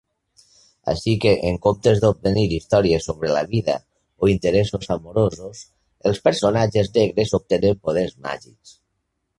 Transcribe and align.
Així 0.93 1.11
que, 1.25 1.33
en 1.49 1.59
comptes 1.65 2.01
d'obtenir 2.05 2.45
històries 2.57 3.05
sobre 3.09 3.31
la 3.35 3.43
vida 3.53 3.77
o 4.25 4.31
interessos 4.33 4.91
amorosos, 4.97 5.63
els 6.13 6.25
personatges 6.31 6.93
negres 6.99 7.37
obtenen 7.43 7.81
poders 7.87 8.19
màgics. 8.29 8.77